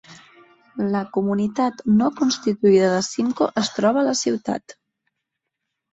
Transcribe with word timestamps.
La 0.95 1.01
comunitat 1.17 1.83
no 1.99 2.09
constituïda 2.21 2.89
de 2.97 3.03
Symco 3.11 3.51
es 3.63 3.73
troba 3.79 4.03
a 4.05 4.09
la 4.11 4.19
ciutat. 4.23 4.77